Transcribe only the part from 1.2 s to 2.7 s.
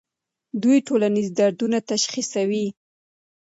دردونه تشخیصوي.